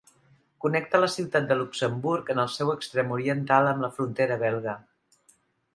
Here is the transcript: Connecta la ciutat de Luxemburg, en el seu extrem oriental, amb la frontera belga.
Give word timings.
Connecta 0.63 1.01
la 1.01 1.09
ciutat 1.15 1.45
de 1.51 1.57
Luxemburg, 1.59 2.33
en 2.35 2.41
el 2.45 2.49
seu 2.55 2.73
extrem 2.75 3.15
oriental, 3.19 3.71
amb 3.75 3.87
la 3.87 3.93
frontera 3.99 4.41
belga. 4.47 4.77